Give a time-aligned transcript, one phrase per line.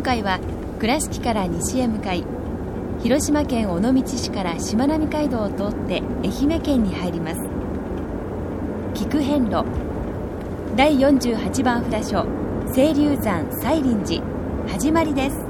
[0.00, 0.40] 今回は
[0.78, 2.24] 倉敷から西へ向かい
[3.02, 7.40] 広島県尾道市からしまなみ海道を通って愛媛県に入ります。
[8.94, 9.62] 菊遍路
[10.74, 12.26] 第48番札所
[12.72, 15.49] 清流山西林寺始まりです。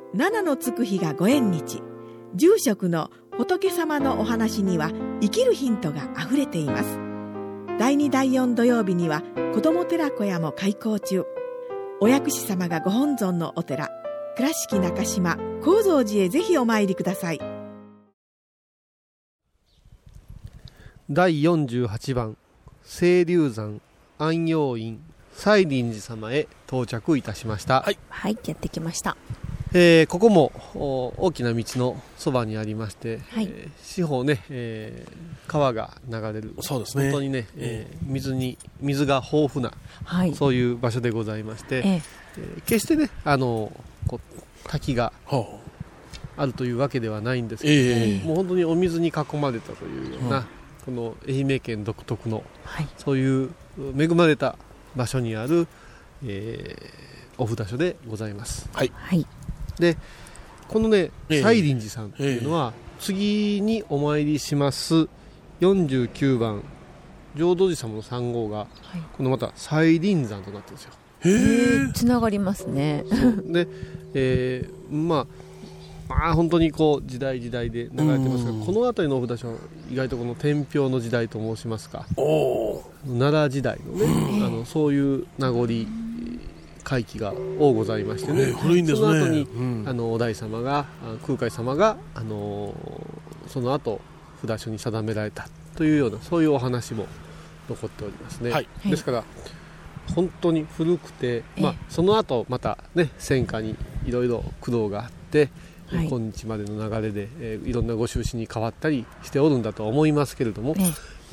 [0.13, 1.81] 七のつく日がご縁日。
[2.35, 4.91] 住職の仏様のお話には
[5.21, 6.99] 生きるヒントがあふれています。
[7.79, 9.21] 第2第4土曜日には
[9.53, 11.23] 子ども寺小屋も開校中。
[12.01, 13.89] お薬師様がご本尊のお寺。
[14.35, 17.39] 倉敷中島・高蔵寺へぜひお参りください。
[21.09, 22.35] 第48番
[22.85, 23.79] 清流山
[24.17, 25.01] 安養院
[25.33, 29.17] 西林寺様へ到着いたしました、はい、はい、やってきました
[29.73, 33.45] えーここもお大きな道のそばにありまして、はい。
[33.49, 35.11] えー四方ね、えー
[35.47, 36.53] 川が流れる。
[36.61, 37.05] そうですね。
[37.05, 37.97] 本当にね、えー。
[38.03, 39.73] 水に水が豊富な、
[40.03, 40.33] はい。
[40.35, 42.01] そういう場所でございまして、ええ。
[42.37, 43.71] えー決してねあの
[44.07, 45.59] こう滝がほ
[46.37, 48.27] あるというわけではないんですけども、ええ。
[48.27, 50.45] もう本当にお水に囲まれたというような、うん。
[50.85, 52.87] この愛媛県独特の、はい。
[52.97, 53.49] そういう
[53.97, 54.57] 恵まれた
[54.95, 55.67] 場所にある、
[56.25, 58.69] えーお札所でございます。
[58.71, 59.25] はい、はい、
[59.81, 59.97] で
[60.69, 61.41] このねええ。
[61.41, 65.09] 西林寺さんっていうのは、次にお参りします。
[65.59, 66.63] 49番
[67.35, 68.67] 浄土寺様の3号が、
[69.17, 70.91] このまた西林山となってるんですよ。
[71.23, 71.93] へえ。
[71.93, 73.03] つながりますね。
[73.45, 73.67] で、
[74.13, 75.27] えーまあ
[76.09, 79.57] まあ本当にこう時代時代で流れてますが、この辺りのお札所は
[79.89, 82.05] 意外とこの天平の時代と申しますか。
[83.07, 85.67] 奈良時代のね、あのそういう名残
[86.91, 89.07] 会期が多ございましてね、ええ古いんですね。
[89.07, 89.85] その後に、うん。
[89.87, 92.75] あのお大様があ空海様が、あの
[93.47, 94.01] その後
[94.45, 95.47] 札所に定められた
[95.77, 97.05] というようなそういうお話も
[97.69, 98.67] 残っておりますね、はい。
[98.85, 99.23] ですから
[100.13, 105.49] 本当に古くて、まあええ、その後またね戦火にいろいろ苦労があって、
[105.87, 106.09] はい。
[106.09, 110.81] 今日までの流れで、えーいろんなご収支に変わったりしておるんだとは思いますけれども、え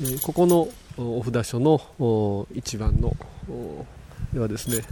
[0.01, 0.05] え。
[0.05, 3.13] ーここのおお札所のお一番の
[3.49, 3.85] お
[4.33, 4.85] ではですね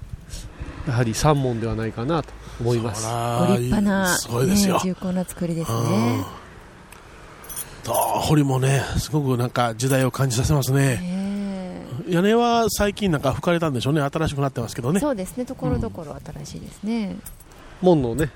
[0.87, 2.29] やはり三門ではないかなと
[2.61, 3.05] 思います。
[3.05, 4.75] ご立派な、すごいですよ。
[4.75, 6.23] ね、重厚な作りですね。
[7.83, 10.99] と堀もねすごくなんか時代を感じさせますね。
[11.01, 12.13] え。
[12.13, 14.01] 屋根は最近なんか吹かれたんでしょうね。
[14.01, 14.99] 新しくなってますけどね。
[14.99, 15.45] そうですね。
[15.45, 17.15] ところどころ新しいですね、
[17.81, 18.29] 門のね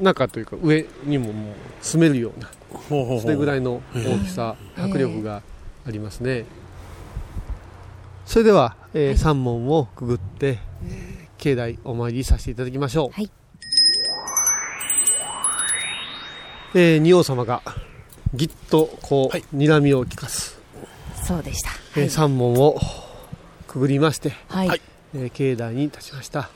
[0.00, 2.48] 中というか上にももう住めるような
[2.88, 3.20] ほうほうほう。
[3.20, 4.84] それぐらいの大きさええ。
[4.84, 5.42] 迫力が
[5.86, 6.44] ありますね。
[8.26, 13.30] それでは、えー三門をくぐって、えー境内お参りさせていただきましょう、はい。
[16.74, 17.60] えー仁王様が
[18.32, 20.58] ぎっとこう、睨みを利かす、
[21.22, 21.68] そうでした。
[21.96, 22.80] えー三門を
[23.66, 24.80] くぐりまして、はい。
[25.14, 26.48] えー境内に立ちました、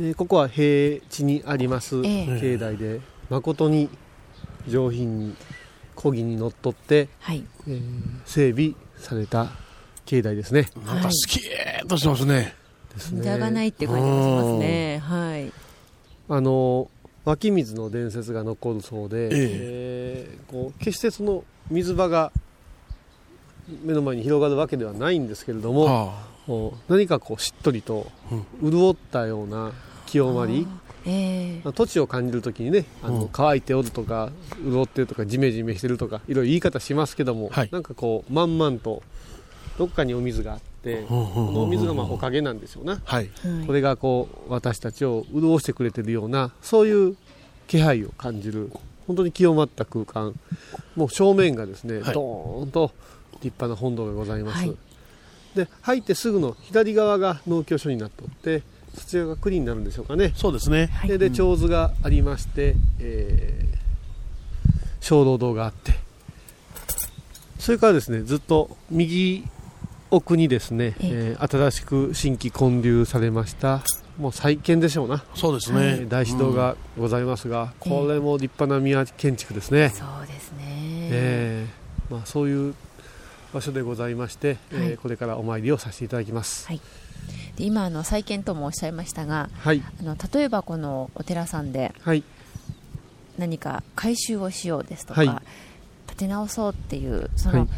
[0.00, 2.58] えーここは平地にありますええ。
[2.58, 3.00] 境内で
[3.30, 3.88] 誠に
[4.66, 5.36] 上品に
[5.94, 7.44] 漕ぎにのっとって、はい。
[7.68, 7.80] えー
[8.26, 9.52] 整備された
[10.06, 10.70] 境内ですね。
[10.84, 12.60] なんかスキーッとしてますね
[12.94, 14.98] です無駄がないって感じがしますね。
[14.98, 15.52] はい。
[16.28, 16.88] あの
[17.24, 20.38] 湧き水の伝説が残るそうで、ええ。
[20.48, 22.32] ーこう決してその水場が
[23.84, 28.10] 目の前に広がるわけではないんですけれども、はこう何かこうしっとりと
[28.62, 29.72] 潤ったような
[30.06, 30.66] 清まり、
[31.06, 31.72] ええ。
[31.72, 33.28] 土地を感じるときにねあの、うん。
[33.32, 34.30] 乾いておるとか
[34.64, 37.68] 潤ってるとかジメジメしてるとかいろいろ言い方しますけども、はい。
[37.70, 39.02] なんかこう満々と
[39.78, 41.46] どっかにお水があって、うんうんうんうん。
[41.46, 43.30] このお水がまあおかげなんでしょうな、はい。
[43.42, 43.66] はい。
[43.66, 47.16] これがこう私たちを潤してくれてるようなそういう
[47.68, 48.70] 気配を感じる
[49.06, 50.34] 本当に清まった空間。
[50.96, 52.14] もう正面がですね、はい。
[52.14, 52.92] ドーンと
[53.42, 54.76] 立派な本堂がございます、はい。
[55.54, 58.62] で入ってすぐの左側が農協所になっておって
[58.94, 60.32] そちらが国になるんでしょうかね。
[60.36, 60.86] そうですね。
[60.86, 61.08] はい。
[61.08, 63.72] でで長図がありまして、えー
[65.02, 65.94] 小労働があって。
[67.58, 69.44] それからですねずっと右
[70.12, 71.36] 奥にですね、ええ。
[71.38, 73.82] ー新しく新規建立されました
[74.18, 75.80] もう再建でしょうな、そうですえね。
[76.02, 80.58] ー大師堂がございますが、これも立派な宮建築ですね、そうですね、
[81.10, 82.74] えーまあ、そういう
[83.54, 84.96] 場所でございまして、えーはい。
[84.98, 86.66] これからお参りをさせていただきます。
[86.66, 86.80] はい。
[87.56, 92.22] で今あの再建ともおっしゃいましたがはい、あの例えばこのお寺さんではい、
[93.38, 95.28] 何か改修をしようですとか、はい。
[96.08, 97.68] 建て直そうっていうその、はい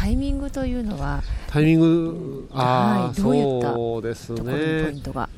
[0.00, 5.00] タイミングというのはタイミング、ああ、はいどういったそうですところにポイねン。
[5.02, 5.28] トが、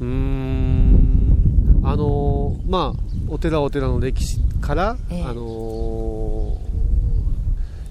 [0.00, 5.22] うーん、あのーまあ、お寺お寺の歴史から、ええ。
[5.24, 6.66] あのー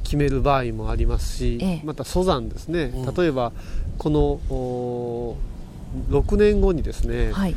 [0.06, 1.82] 決める場合もありますし、ええ。
[1.84, 3.14] また祖山ですね、うん。
[3.16, 3.52] 例えば
[3.98, 7.56] このおー6年後にですね、はい。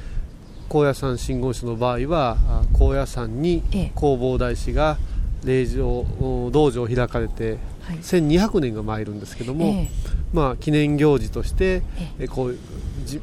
[0.71, 3.93] 高野山真言宗の場合はあ高野山にええ。
[3.95, 4.97] 弘法大師が
[5.45, 7.99] 霊場お道場を開かれてはい。
[7.99, 9.89] 1200年が参るんですけども、え
[10.33, 12.29] まあ、記念行事としてええ。
[12.29, 12.57] こう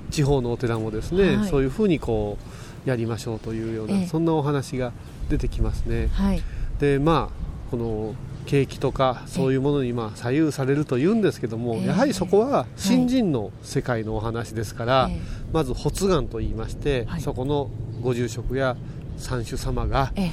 [0.10, 1.48] 地方のお寺もですね、はい。
[1.48, 2.38] そういうふうにこ
[2.86, 4.08] うやりましょうというような、ええ。
[4.08, 4.92] そんなお話が
[5.30, 6.04] 出てきますね。
[6.04, 6.08] え。
[6.08, 6.42] はい。
[6.80, 8.16] でまあこの
[8.48, 11.86] 景気とかそういうものにまあ左右されるというんですけども、ええ。
[11.88, 15.20] やはりそこは新人の世界のお話ですから、え
[15.54, 17.22] まず発願といいまして、はい。
[17.22, 17.70] そこの
[18.02, 18.76] ご住職や
[19.18, 20.32] 三種様がえ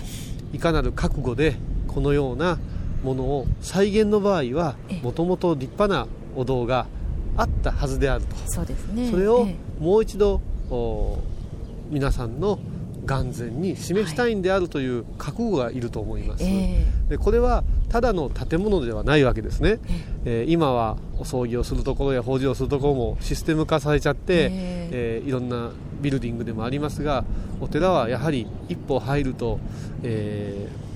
[0.53, 0.57] え。
[0.57, 1.57] いかなる覚悟で
[1.89, 2.59] このような
[3.03, 5.01] ものを再現の場合はええ。
[5.03, 6.07] もともと立派な
[6.37, 6.87] お堂が
[7.37, 8.37] あったはずであると。
[8.47, 9.11] そうですね。
[9.11, 10.41] それをえもう一度
[10.71, 11.19] お
[11.91, 12.59] 皆さんの
[13.05, 17.11] 眼前に示したいんであるという覚悟がいると思います、ええ。
[17.11, 19.79] でこれはただの建物ではないわけですね、
[20.25, 24.49] えー今はお葬儀をするところや法事をするところもシステム化されちゃって、え。
[24.93, 27.25] えーいろんなビルディングでもありますが
[27.61, 29.59] お寺はやはり一歩入ると、
[30.03, 30.92] えー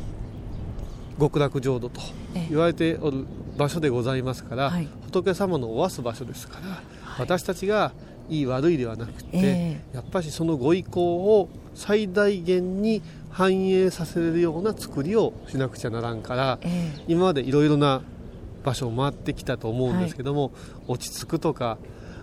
[1.19, 2.01] 極楽浄土と
[2.35, 2.47] ええ。
[2.51, 3.25] 言われておる
[3.57, 4.89] 場所でございますから、はい。
[5.07, 6.83] 仏様のおわす場所ですから、
[7.19, 7.93] 私たちが
[8.29, 17.05] いい悪いではなくて、えやっぱりそのご意向を最大限に反映させれるような作りをしなくちゃならんから、ええ。
[17.09, 18.03] 今までいろいろな
[18.65, 20.53] 場所を回ってきたと思うんですけども、
[20.89, 21.79] 落ち着くとか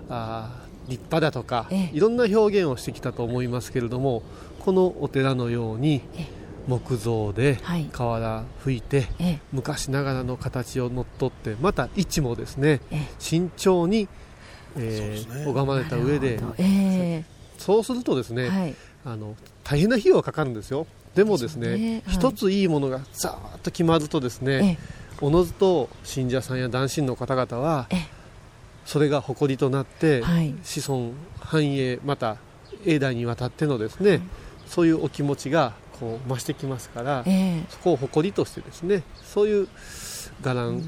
[0.10, 1.96] あー立派だとか、ええ。
[1.96, 4.24] いろんな表現をしてきたと思いますけれども
[4.60, 6.28] このお寺のようにえ
[6.68, 7.90] 木造ではい。
[7.92, 9.40] 瓦吹いて、ええ。
[9.52, 13.08] 昔ながらの形を乗っ取ってまた位置もですねええ。
[13.20, 14.08] 慎重に、
[14.78, 15.46] えそうですね。
[15.46, 16.40] ー拝まれた上で。
[16.58, 17.24] え
[17.58, 18.76] そうするとですね、えはい。
[19.06, 20.88] あの大変な費用がかかるんですよ。
[21.16, 22.04] でもですねね。
[22.06, 22.16] はい。
[22.16, 28.08] 一ついいものがざーっと決まるとですね、えおのずと信者さんや男信の方々はええ。
[28.86, 30.54] それが誇りとなって、はい。
[30.64, 32.38] 子孫繁栄また
[32.86, 34.22] 永代にわたってのですね、
[34.68, 37.64] そういうお気持ちがこう増してきますから、ええ。
[37.70, 39.68] そこを誇りとしてですねそういう
[40.42, 40.84] 伽藍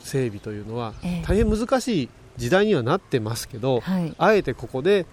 [0.00, 1.24] 整備というのはええ。
[1.26, 4.14] 大変難しい時代にはなってますけど、はい。
[4.18, 5.04] あえてここで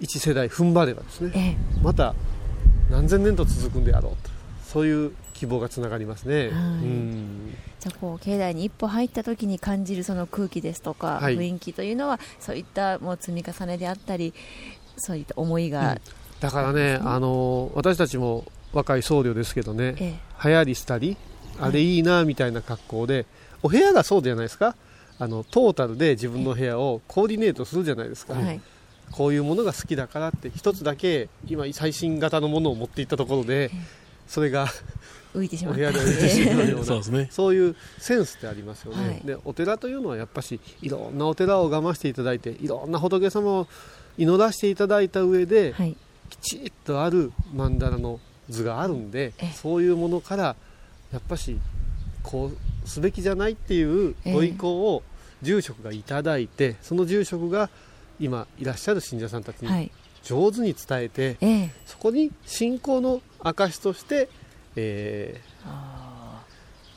[0.00, 1.56] 一世代踏ん張ればですねええ。
[1.82, 2.14] また
[2.90, 4.30] 何千年と続くんであろうと
[4.64, 6.46] そういう希望がつながりますね。
[6.46, 7.54] うん。
[7.78, 11.36] じゃあこう境内に一歩入った時に感じるその空気ですとか、はい。
[11.36, 14.34] 雰囲気というのはそういったもう積み重ねであったり
[14.96, 16.00] そういった思いが、
[16.40, 20.14] だからね、あの私たちも若い僧侶ですけどね、え
[20.44, 21.16] 流行りしたり、
[21.60, 23.26] あれいいなみたいな格好で、
[23.62, 24.76] お部屋がそうじゃないですか、
[25.18, 28.60] あのトータルで自分の部屋をコーディネートするじゃないですか、えはい。
[29.10, 33.70] こういうものが好きだからって、一つだけ今、最新型のものを持っていったところで、
[34.26, 34.66] それが
[35.34, 37.28] 浮いてしまったお部屋で浮いてしまうような そうですね。
[37.30, 39.20] そういうセンスってありますよね、はい。
[39.24, 43.68] でお寺というのはやっぱしいろんなお寺を拝ましていただいていろんな仏様を
[44.18, 45.96] 祈らせていただいた上で、はい。
[46.30, 48.18] きちっとある曼荼羅の
[48.50, 49.52] 図があるんでええ。
[49.52, 50.56] そういうものから
[51.12, 51.58] やっぱし
[52.22, 54.32] こうすべきじゃないっていうええ。
[54.32, 55.02] ご意向を
[55.42, 57.70] 住職がいただいてその住職が
[58.20, 59.90] 今いらっしゃる信者さんたちにはい。
[60.22, 61.70] 上手に伝えて、ええ。
[61.84, 64.28] そこに信仰の証として、
[64.76, 65.40] え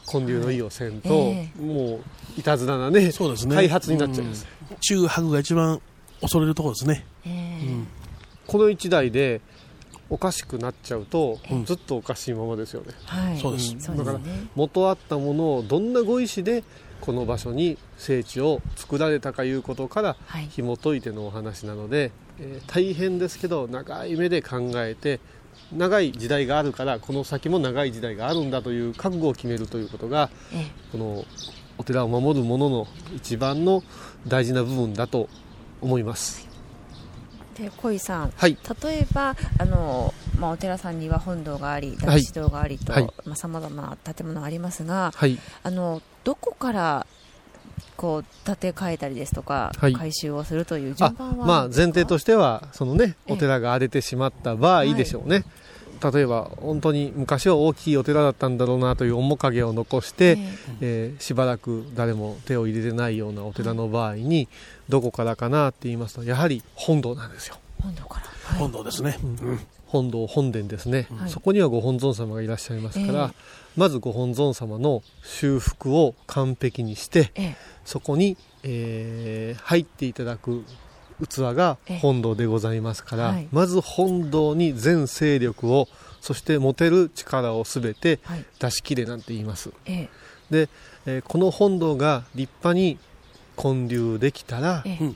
[0.05, 2.01] ー、建立の意をせんと、えも
[2.37, 3.55] ういたずらなねそうですね。
[3.55, 4.45] 開発になっちゃいます、
[4.79, 5.81] 中白が一番
[6.21, 7.03] 恐れるところですね。
[7.25, 7.29] え
[7.63, 7.65] え。
[7.65, 7.87] うん。
[8.45, 9.41] この一代で
[10.09, 12.93] おかしくなっちゃうと、ええずっとおかしいままですよね。
[13.05, 13.37] はい。
[13.39, 13.75] そうです。
[13.95, 16.63] だからね元あったものをどんなご意志で
[17.01, 20.47] この場所に聖地を作られたかいうことからはい。
[20.47, 25.19] 紐解いてのお話なので、えー大変ですけど長い目で考えて
[25.71, 30.67] 長い時代があるからこの先も長い時代があるんだという覚悟を決めるということがえ。
[30.91, 31.25] この
[31.77, 33.83] お寺を守る者の一番の
[34.27, 35.27] 大事な部分だと
[35.81, 36.54] 思います。
[37.59, 38.57] えで小井さんはい。
[38.83, 43.09] 例えばあの、まあ、お寺さんには本堂があり大師堂がありとはい。
[43.35, 45.37] さまざ、まな建物がありますがはい。
[45.63, 47.07] あのどこから
[47.97, 49.93] こう建て替えたりですとか、はい。
[49.93, 53.33] 改修をするというあ順番はまあ前提とししてはそのねええ。
[53.33, 55.43] お寺が荒れてしまった場合でしょうね、
[56.13, 60.37] 例えば本当に昔は大きいお寺だったんだろうなという面影を残して、
[60.81, 64.47] えーしばらく誰も手を入れてないようなお寺の場合に
[64.89, 67.57] どこからかなって言いますとやはり本堂なんですよ。
[67.81, 68.59] 本堂から、はい。
[68.59, 69.17] 本堂ですね。
[69.23, 69.59] うん。
[69.87, 71.29] 本堂本殿ですね、はい。
[71.29, 73.79] そこにはご本尊様がいらっしゃいますから、ええ。
[73.79, 77.55] まずご本尊様の修復を完璧にしてええ。
[77.85, 80.63] そこに、えー入っていただく
[81.23, 81.99] 器がええ。
[81.99, 83.47] 本堂でございますから、はい。
[83.51, 85.87] まず本堂に全勢力を
[86.19, 88.45] そして持てる力をすべてはい。
[88.59, 89.71] 出し切れなんて言います。
[89.85, 90.09] え。
[90.49, 90.69] で、
[91.05, 92.97] えーこの本堂が立派に
[93.55, 95.13] 建立できたらええ。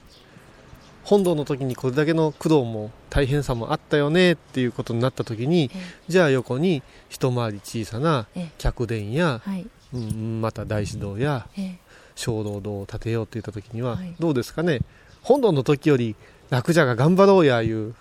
[1.03, 8.51] 本堂の時にこれだけの苦労も大変さもあったよねっていうことになった時にえじゃあ横に一回り小さなええ。
[8.57, 9.67] 客殿や、はい。
[9.91, 11.79] うん、また大師堂やええ。
[12.15, 14.13] 小道堂を建てようって言った時には、はい。
[14.19, 14.81] どうですかね。
[15.21, 16.15] 本堂の時より
[16.49, 17.95] 楽じゃが頑張ろうやいう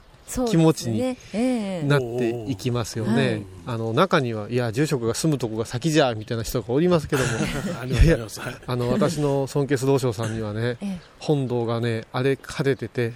[0.48, 1.82] 気持ちにええ。
[1.82, 7.28] なっていきますよね、あの中にはいや住職が住むとこが先じゃみたいな人がおりますけども。
[7.86, 8.40] います。
[8.40, 10.98] はいあの私の尊敬する和尚さんにはね ええ。
[11.18, 13.12] 本堂がね荒れかれてて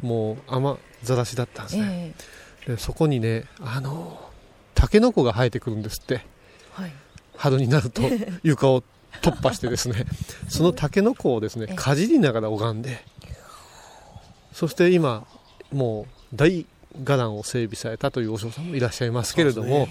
[0.00, 2.14] もう雨ざらしだったんですね、
[2.66, 4.20] えでそこにねあの
[4.74, 6.22] タケノコが生えてくるんですって。
[6.78, 6.92] えはい。
[7.36, 8.02] 春になると
[8.42, 8.84] 床を
[9.20, 10.06] 突破してですね。
[10.48, 11.74] そのタケノコをですねええ。
[11.74, 13.04] かじりながら拝んで。
[14.52, 15.26] そして今
[15.72, 16.66] もう大
[17.04, 19.88] 伽藍を整備されたという和尚さんもいらっしゃいますけれども、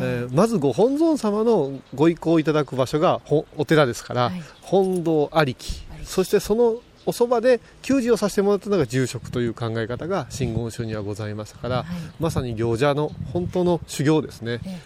[0.00, 4.42] えーまずご本尊様のご意向いただく場所がほお寺ですから、はい。
[4.62, 11.86] 本堂ありきそしてそのおそばで給仕をさせてもらったのが住職という考え方が真言宗にはございますから、はい。
[12.20, 14.80] まさに行者の本当の修行ですね、え。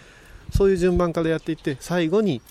[0.53, 2.41] そういう順番からやっていって最後に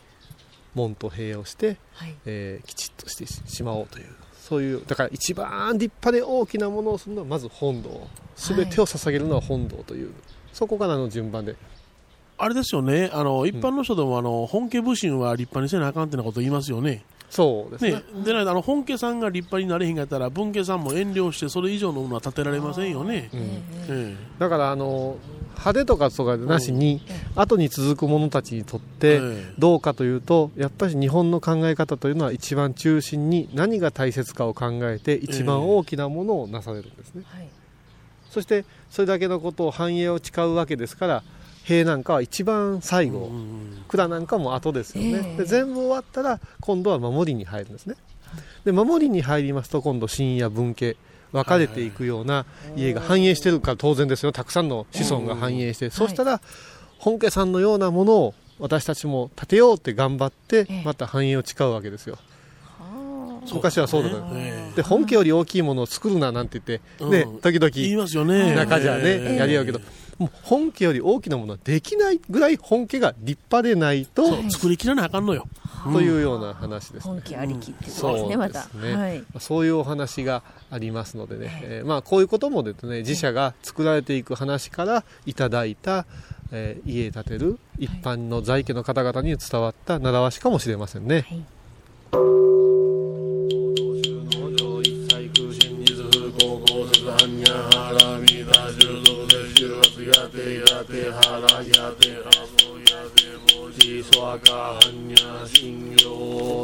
[0.75, 2.15] 門と塀をして、はい。
[2.27, 4.07] えーきちっとしてしまおうという
[4.51, 8.09] そういうだから一番立派で大きなものをするのはまず本堂。
[8.35, 10.11] 全てを捧げるのは本堂という、
[10.53, 11.55] そこからの順番で。
[12.37, 17.05] あれですよね、あの一般の人でも、あの本家武神は立派にせなあかんってなこと言いますよね。
[17.31, 17.93] そうですね。
[17.93, 18.03] ね。
[18.25, 23.31] でないとあの本家さんが立派になれへんかったら、文家さんも遠慮して、それ以上のものは建てられませんよね。
[23.33, 23.41] うん。
[23.89, 25.17] えだからあの
[25.51, 27.01] 派手とかとかなしに、
[27.37, 29.55] 後に続く者たちにとって、ええ。
[29.59, 37.49] どうかというとやっぱり日本の考え方というのは一番中心に何が大切かを考えて一番大きなものをなされるんですね、はい。
[38.31, 41.23] そしてそれだけのことを繁栄を誓うわけですから
[41.65, 45.37] 塀なんかは一番最後、うん蔵なんかも後ですよね、ええ。
[45.39, 47.97] で全部終わったら今度は守りに入るんですね。
[48.65, 50.97] で守りに入りますと今度神や分家
[51.33, 52.45] 分かれていくような
[52.77, 54.33] 家が繁栄してるから当然ですよ。
[54.33, 56.41] たくさんの子孫が繁栄して、そうしたら
[56.99, 60.83] 本家さんのようなものを私たちも建てようって頑張ってええ。
[60.85, 62.19] また繁栄を誓うわけですよ。
[62.79, 63.53] はあ。
[63.55, 67.39] 昔はそうだった、ええで本家より大きいものを作るななんて言って、ねうん。
[67.41, 68.55] 時々言いますよね。
[68.55, 69.37] 中じゃね、ええ。
[69.37, 69.81] やり合うけど、
[70.21, 75.49] もう本家より大きなものはできないぐらい本家が立派でないと、作りきらなあかんのよ。
[75.83, 77.13] というような話ですね。
[77.15, 78.65] 本気ありきっていうことそうですね、また。
[78.65, 79.25] ですね、はい。
[79.39, 86.05] そういうお話がありますのでね、えーまあ、こういうこともですね自社が作られていく話からいただいた、
[86.53, 91.25] えー家建てる一般の在家の方々に伝わった習わしかもしれませんね。
[91.27, 92.80] はい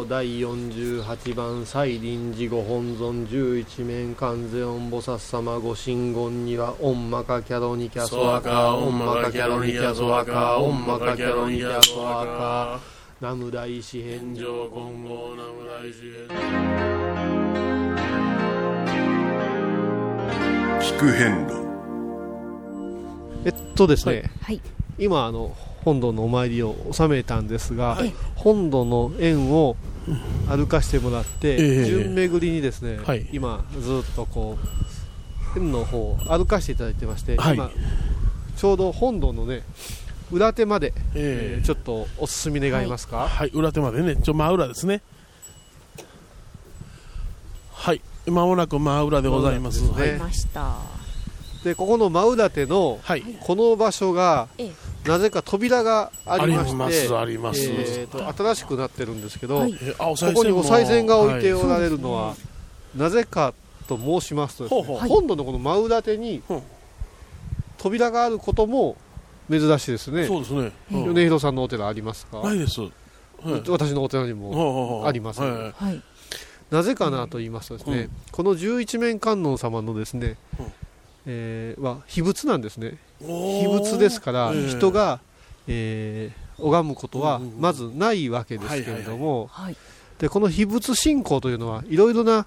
[0.09, 12.81] 第48番西臨寺ご本尊十一面観世音菩薩様ご神言にはオンマカキャロニキャソアカオンマカキャロニキャソアカオンマカキャロニキャソアカ
[13.21, 16.01] ナム大師返上今後ナム大師
[20.91, 21.66] 聞く遍路。
[23.47, 24.61] えっとですね、はい。
[24.99, 29.77] 今あの本堂のお参りを収めたんですが、はい本堂の縁を
[30.49, 31.85] 歩かしてもらって、ええ。
[31.85, 33.29] 順巡りにですね、はい。
[33.33, 34.59] 今ずっとこ
[35.55, 37.55] う円の方を歩かしていただいてまして、はい。
[37.55, 37.71] 今
[38.57, 39.63] ちょうど本堂のね
[40.33, 41.59] 裏手まで、ええ。
[41.59, 45.03] えーちょっとお進み願いますか、はい、裏手までね、ちょ真裏ですね。
[47.73, 49.83] はい、まもなく真裏でございます。
[49.83, 50.13] ね。
[50.13, 50.96] 出ました
[51.67, 55.09] でここの真裏手のはい、この場所がええ。
[55.09, 57.61] なぜか扉がありましてありますあります。
[57.63, 59.67] えーと新しくなってるんですけど、
[59.99, 62.35] ここにお賽銭が置いておられるのは、は
[62.95, 62.99] い。
[62.99, 63.53] なぜか
[63.89, 66.55] と申しますとね、本堂のこの真裏手にう。
[66.55, 66.63] ん
[67.79, 68.97] 扉があることも
[69.51, 70.73] 珍しいですね、そうですね。
[70.93, 71.15] うん。
[71.15, 72.81] 米広さんのお寺ありますか、ないです。
[72.81, 72.91] はい。
[73.69, 75.73] 私のお寺にも、はありますはいはい。
[75.73, 76.03] はい。
[76.71, 78.11] なぜかなと言いますとですね、うん。
[78.31, 80.73] この十一面観音様のですね、うん
[81.27, 82.99] えーは秘仏なんですね。
[83.21, 84.69] 秘仏ですから、ええ。
[84.69, 85.21] 人が、
[85.67, 89.77] えー拝むことはまずないわけですけれども、はい
[90.19, 92.47] でこの秘仏信仰というのはいろいろな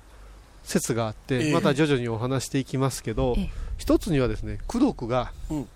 [0.63, 1.53] 説があって、ええ。
[1.53, 3.49] また徐々にお話していきますけど、ええ。
[3.77, 5.67] 一つにはですね功徳がうん。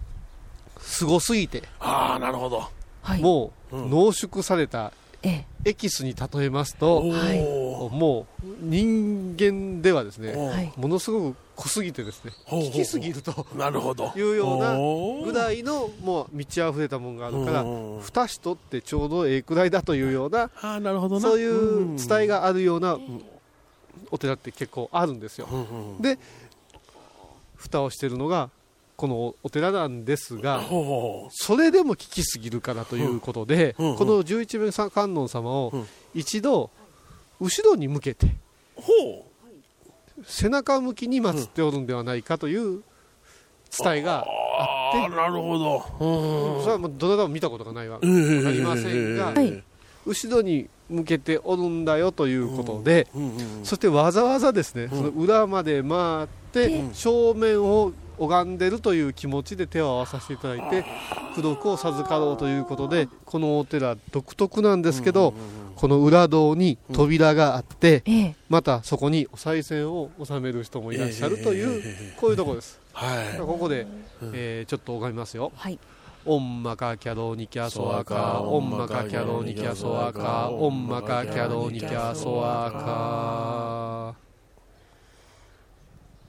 [0.80, 2.68] すごすぎて、ああ、なるほど。
[3.04, 3.22] はい。
[3.22, 3.90] もううん。
[3.92, 4.92] 濃縮された
[5.24, 5.70] ええ。
[5.70, 12.77] エキスに例えますおと、ーもう人間ではですね、ものすごく濃すぎてですねほうほうほう。
[12.77, 14.12] 引きすぎるとなるほど。
[14.15, 14.75] いうような
[15.25, 18.01] ぐらいのもう満ち溢れたものがあるからうん。
[18.01, 21.22] 蓋しとってちょうどええくらいだというようなああ、なるほどな。
[21.22, 22.42] そういう伝えが。
[22.42, 22.98] があるような
[24.12, 25.48] お寺って結構あるんですよ。
[26.00, 26.18] で
[27.56, 28.50] 蓋をしてるのが
[29.04, 30.62] このお寺なんですが
[31.30, 35.88] それでも効きすぎるからということでこの十一面観音様をうん。
[36.14, 36.70] 一度
[37.42, 38.28] 後ろに向けて
[40.24, 42.82] 背中向きに祀っておるんではないかという
[43.78, 44.26] 伝えがう。
[44.62, 46.62] ああ、なるほど。
[46.62, 48.38] それはもうどなたも見たことがないわうん。
[48.38, 49.63] わかりませんがはい。
[50.06, 53.08] 後ろに向けておるんだよということで
[53.63, 54.89] そしてわざわざですね、ん。
[54.89, 56.94] その裏まで回って、うん。
[56.94, 60.86] 正面を拝んでるという気持ちで手を合わさせていただいて、
[61.34, 65.34] 功徳を授かろうということで、このお寺、独特なんですけど、
[65.76, 72.80] この裏堂に扉があって、ええまたそこにお賽銭を納める人もいらっしゃるという、ええこういうところです。
[72.93, 73.38] はい。
[73.39, 73.88] ここで、
[74.34, 75.52] えーちょっと拝みますよ。
[75.56, 75.80] はい
[76.26, 84.15] オンマカキャロニキャソワカオンマカキャロニキャソワカオンマカキャロニキャソワカ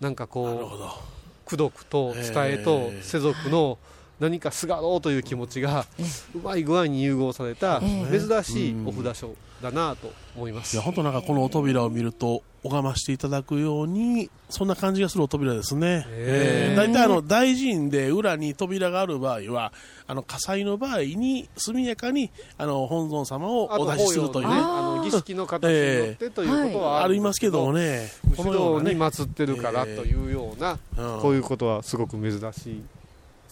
[0.00, 1.13] なんかなるこうほど。
[1.46, 3.78] 功徳と伝えと世俗の
[4.20, 5.86] 何かすがろうという気持ちが
[6.34, 10.74] うまい具合に融合されたえ珍しいお札書だなと思います。
[10.74, 16.06] いや、本当なんかこのお扉を見ると、拝ましていただくように、そんな感じがするお扉ですね。
[16.08, 19.72] ええ大体あの、大臣で裏に扉がある場合は、
[20.06, 24.48] あの、火災の場合に、速やかに、あの、本尊様をお出しするという。
[24.48, 32.82] ね、あの儀式の形によってということはありますけどもね、後ろに祀ってるからというようなうんこういうことはすごく珍しい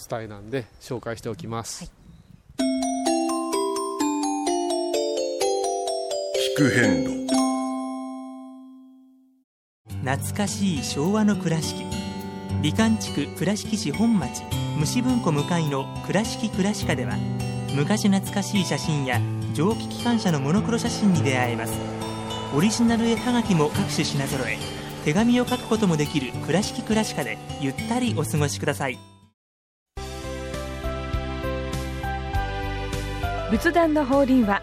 [0.08, 1.92] 伝えなんで紹介しておきます、
[6.52, 7.10] 聞く変路
[10.04, 11.84] 懐かしい昭和の倉敷。
[12.62, 14.42] 美観地区倉敷市本町
[14.76, 17.16] 虫文庫向かいの「倉敷倉歯科」では
[17.74, 19.18] 昔懐かしい写真や
[19.54, 21.72] 蒸気機関車のモノクロ写真に出会えます。
[22.54, 24.58] オリジナル絵はがきも各種品揃え
[25.06, 28.98] 手紙を書くこともできる「倉敷倉歯科」でゆったりお過ごしください。
[33.50, 34.62] 仏壇の法輪は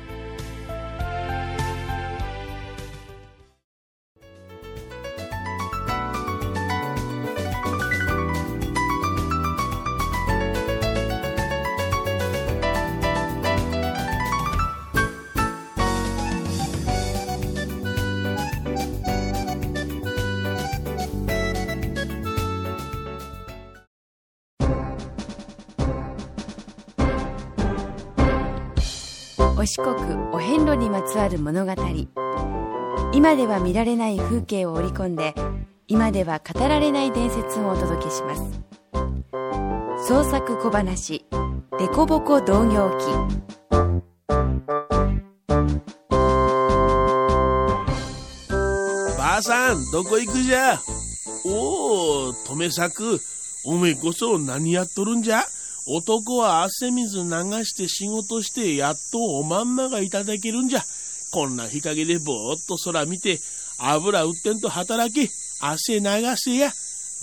[29.61, 29.93] お四国
[30.33, 31.73] お遍路にまつわる物語。
[33.13, 35.35] 今では見られない風景を織り込んで
[35.87, 38.41] 今では語られない伝説をお届けします。
[40.07, 41.27] 創作小話
[41.77, 43.05] 「デコボコ同業記」
[49.19, 50.75] ばあさん、どこ行くじゃ？
[51.45, 53.19] おお、とめさく、
[53.65, 55.43] おめえこそ何やっとるんじゃ？
[55.85, 57.29] 男は汗水流
[57.65, 60.83] して仕事してやっとおまんまがいただけるんじゃ。
[61.31, 63.39] こんな日陰でぼーっと空見て、
[63.77, 66.71] 油売ってんと働け、汗流せや。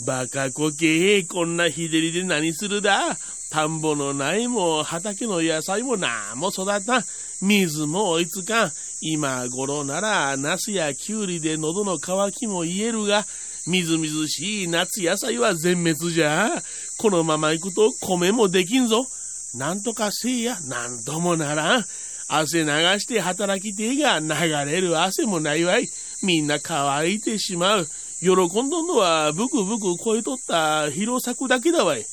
[0.06, 3.16] バカこけこんな日照りで何するだ。
[3.50, 7.04] 田んぼのないも畑の野菜もなんも育たん。
[7.40, 8.72] 水も追いつかん。
[9.00, 13.24] 今頃なら、ナスやキュウリで喉の渇きも癒えるが、
[13.68, 16.50] みずみずしい夏野菜は全滅じゃ。
[16.96, 19.06] このまま行くと米もできんぞ。
[19.54, 21.84] なんとかせいや、なんともならん。
[22.28, 24.26] 汗流して働きてえが流
[24.70, 25.86] れる汗もないわい。
[26.22, 27.86] みんな乾いてしまう。
[28.20, 32.06] 喜んどんのはブクブク超えとった広作だけだわい。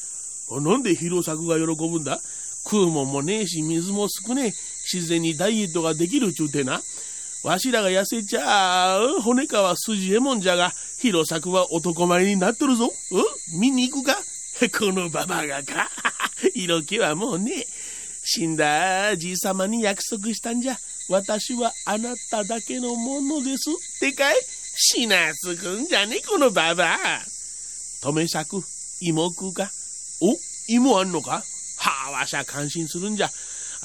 [0.51, 2.19] なんで広作が喜ぶんだ？
[2.65, 4.53] 食うもんもねえし水も少ねえ。
[4.93, 6.81] 自然にダイエットができるちゅうてな。
[7.45, 9.21] わしらが痩せちゃう。
[9.21, 12.91] 骨川筋えもんじゃが、広作は男前になっとるぞ。
[13.11, 13.59] うん？
[13.59, 14.17] 見に行くか？
[14.79, 15.87] このババアがか？
[16.55, 17.67] 色気はもうね、
[18.23, 20.77] 死んだじいさまに約束したんじゃ。
[21.07, 23.69] 私はあなただけのものです。
[23.69, 24.35] ってかい？
[24.77, 27.21] 死なつくんじゃねこのババア。
[28.01, 28.63] 止め作、
[29.01, 29.69] 芋食うか？
[30.19, 30.35] お？
[30.67, 31.43] 芋あんのか？
[31.77, 33.29] はあ、わしゃ感心するんじゃ。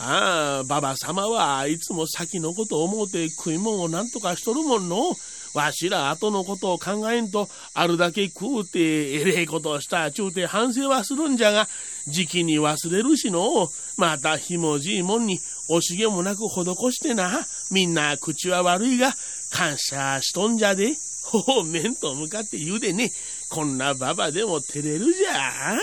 [0.02, 5.14] ああ、ババ様はいつも先のことを思うて食い物をなんとかしとるもんの。
[5.52, 11.68] わしら後のことを考えんと、あるだけ食うて、えれえことをしたちゅうて反省はするんじゃが、
[12.06, 13.68] 時期に忘れるしの。
[13.98, 17.46] またひもじいもんに惜しげもなく施してな。
[17.70, 19.12] みんな口は悪いが、
[19.50, 20.96] 感謝しとんじゃで。
[21.24, 23.12] ほほ、面と向かって言うでね。
[23.50, 25.76] こんなババでも照れるじゃ。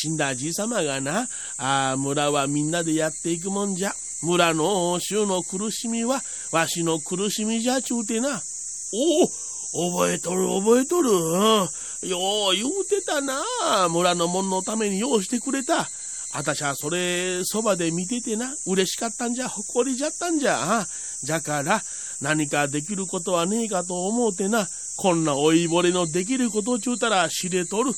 [0.00, 3.92] 死んだじいさまがな、あ村はみんなでやっていくもんじゃ。
[4.22, 8.40] 村の衆の苦しみは、わしの苦しみじゃちゅうてな。
[8.92, 11.10] おお、覚えとる覚えとる。
[11.10, 11.16] う
[12.06, 13.42] ん、よう言うてたな。
[13.90, 15.88] 村のもんのためにようしてくれた。
[16.32, 18.54] あたしゃそれそばで見ててな。
[18.66, 20.86] 嬉しかったんじゃ、誇りじゃったんじゃ。
[21.24, 21.82] じゃから、
[22.20, 24.68] 何かできることはねえかと思うてな。
[24.96, 27.92] こんな老いぼれのできることちゅうたら知れとる。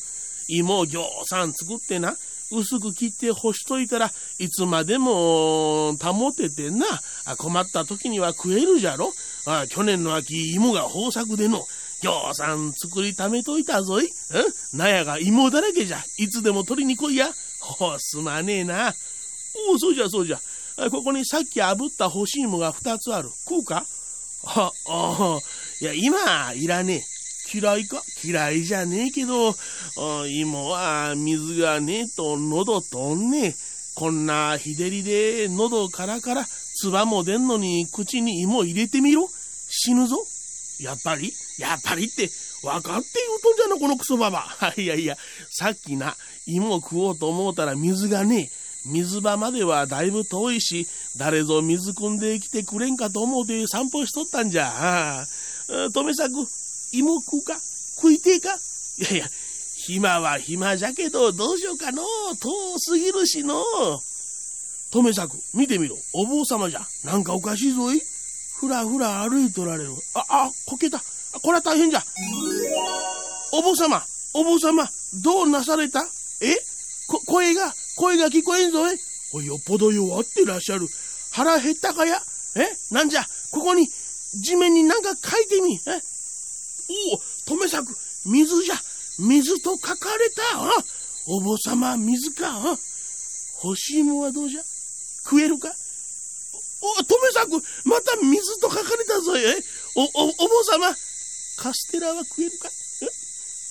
[0.59, 2.17] 芋をぎょうさん作ってな。
[2.53, 4.11] 薄く切って干しといたら
[4.41, 6.85] いつまでも保ててな。
[7.37, 9.13] 困った時には食えるじゃろ。
[9.47, 11.65] あ去年の秋芋が豊作での。
[12.03, 14.07] ぎょうさん作りためといたぞい。
[14.07, 14.09] ん？
[14.75, 16.03] 納屋が芋だらけじゃ。
[16.19, 17.29] いつでも取りに来いや。
[17.61, 18.95] ほすまねえな。
[19.69, 20.41] おお、そうじゃそうじゃ。
[20.91, 23.29] ここにさっき炙った干し芋が2つある。
[23.49, 23.85] 食うか？
[24.47, 25.39] あ、あ、
[25.83, 27.20] いや、今、いらねえ。
[27.53, 28.03] 嫌いか？
[28.25, 29.55] 嫌いじゃねえけど、
[30.27, 33.55] 芋は水がねえと喉とんねえ。
[33.95, 39.29] こんな日照りで喉からから唾も出んのに口に芋入れてみろ。
[39.69, 40.17] 死ぬぞ。
[40.81, 41.33] やっぱり？
[41.59, 42.31] やっぱりって
[42.63, 44.47] 分かって言うとんじゃな、このクソババ。
[44.77, 45.17] いやいや、
[45.51, 48.51] さっきな、芋食おうと思うたら水がねえ。
[48.87, 50.87] 水場まではだいぶ遠いし、
[51.19, 55.23] 誰ぞ水汲んできてくれんかと思うて散歩しとったんじゃ。
[55.69, 56.33] 止め作、
[56.93, 57.59] 芋食うか
[57.97, 58.55] 食いてえか？
[58.99, 59.27] いやいや、
[59.77, 62.03] 暇は暇じゃけど、どうしようかの？
[62.41, 63.63] 遠すぎるしの？
[64.93, 65.97] 止め作、見てみろ。
[66.13, 66.81] お坊様じゃ。
[67.05, 68.03] なんかおかしいぞい。
[68.59, 69.91] ふらふら歩いとられる。
[70.15, 70.99] あ、あ、こけた。
[70.99, 71.03] あ
[71.41, 72.03] これは大変じゃ。
[73.53, 74.03] お坊様、
[74.35, 74.89] お坊様、
[75.23, 76.05] どうなされた？
[76.41, 76.57] え？
[77.09, 78.97] こ、声が、声が聞こえんぞい。
[79.33, 80.89] およっぽど弱ってらっしゃる。
[81.31, 82.21] 腹減ったかや？
[82.57, 82.67] え？
[82.93, 83.23] なんじゃ？
[83.53, 85.75] ここに、地面になんか書いてみ。
[85.87, 86.03] え？
[86.91, 87.21] おお、
[87.57, 88.75] 止め作、水じゃ。
[89.19, 90.43] 水と書かれた。
[90.55, 90.73] あ
[91.27, 92.49] お坊様、水か。
[92.49, 92.77] あ
[93.61, 94.63] 干し芋はどうじゃ
[95.25, 95.73] 食えるか
[96.83, 99.63] お、止め作、また水と書かれたぞえ
[99.97, 100.89] お、お、お坊様、
[101.59, 102.71] カステラは食えるか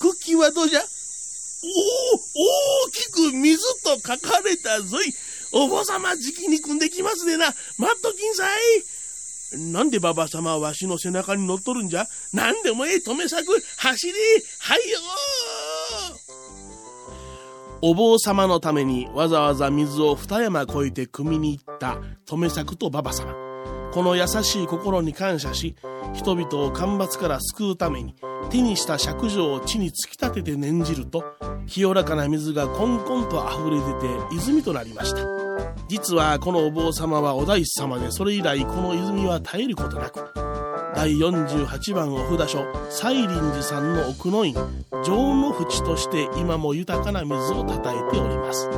[0.00, 0.88] クッキーはどうじゃおお、
[2.86, 5.12] 大きく水と書かれたぞい。
[5.52, 7.52] お坊様、じきに組んできますでな。
[7.76, 8.52] 待っときんさい。
[9.72, 12.06] なんでババ様はわしの背中に乗っとるんじゃ？
[12.32, 13.44] なんでもええ、止め作、
[13.78, 14.12] 走り、
[14.60, 14.98] はいよ
[17.82, 23.34] お坊様のためにわざわざ水を二山越えて汲みに行った止め作とババ様。
[23.92, 25.74] この優しい心に感謝し、
[26.14, 28.14] 人々を干ばつから救うために、
[28.50, 31.24] 手にした尺状を地に突き立てて念じると、
[31.66, 33.84] 清らかな水がコンコンと溢れ出
[34.28, 35.49] て泉となりました。
[35.90, 40.32] 実はこのお坊様はお大師様で、それ以来この泉は絶えることなく、
[40.94, 44.54] 第48番お札所、西林寺さんの奥の院、
[45.02, 48.70] 城の淵として今も豊かな水をたたえております。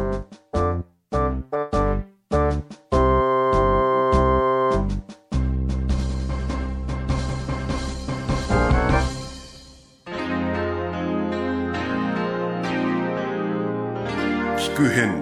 [14.57, 15.22] 聞く遍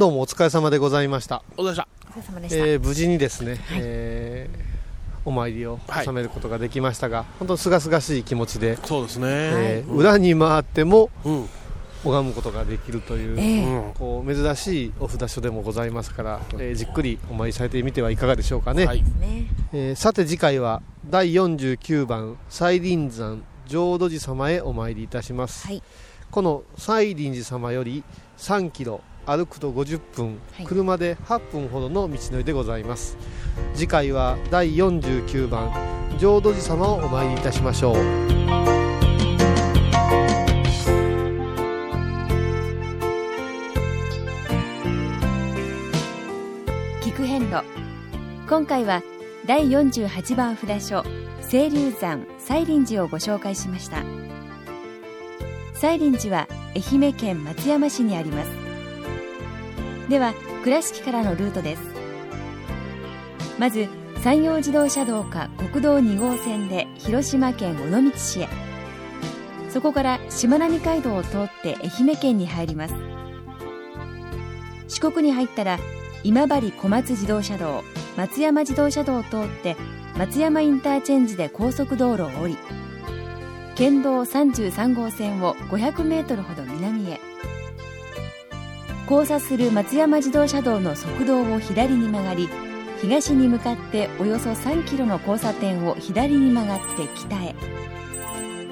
[0.00, 1.42] どうもお疲れ様でございました。
[1.58, 11.48] お疲れ様でした、えー無事にですね、えーお参りを収めることができましたが、本当すがすがしい気持ちで、そうですね、えー裏に回ってもうん。
[12.02, 13.64] 拝むことができるという,、ええ。
[13.66, 13.92] うん。
[13.92, 19.02] こう珍しいお札所でもございますから、えーじっくりお参りされてみてはいかがでしょうかね、はい。
[19.02, 19.48] ね。
[19.74, 25.82] えーさて次回は第49番西林山浄土寺様へお参りいたします、はい。
[26.30, 28.02] この西林寺様より
[28.38, 30.66] 3キロ歩くと50分、はい。
[30.66, 33.16] 車で8分ほどの道のりでございます。
[33.74, 35.70] 次回は第49番
[36.18, 38.30] 浄土寺様をお参りいたしましょう。
[48.48, 49.00] 今回は
[49.46, 51.04] 第48番札所
[51.48, 54.02] 清流山西林寺をご紹介しました。
[55.74, 58.59] 西林寺は愛媛県松山市にあります
[60.10, 61.82] では倉敷からのルートです。
[63.60, 63.88] まず
[64.24, 68.48] 山陽自動車道か国道2号線で広島県尾道市へ。
[69.68, 72.94] そこからしまなみ海道を通って愛媛県に入ります。
[74.88, 75.78] 四国に入ったら
[76.24, 77.84] 今治小松自動車道
[78.16, 79.76] 松山自動車道を通って
[80.18, 82.58] 松山インターチェンジで高速道路を降り
[83.76, 87.20] 県道33号線を500メートルほど南へ。
[89.10, 92.48] 交差する松山自動車道の側道を左に曲がり
[93.00, 97.56] 東に向かっておよそ3キロの交差点を左に曲がって北へ。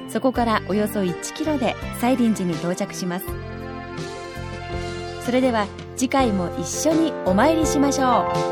[0.09, 3.27] そこからおよそ1キロで西林寺に到着します。
[5.25, 8.49] それでは次回も一緒にお参りしましょう。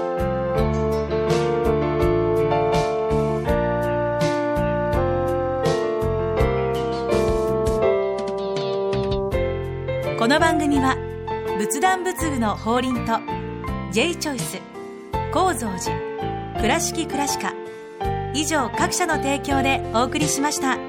[10.19, 11.06] この番組は
[11.67, 13.19] 仏壇仏具の法輪と
[13.91, 14.61] J チョイス
[15.33, 17.55] 構造寺倉敷倉歯科
[18.35, 20.86] 以上各社の提供でお送りしました。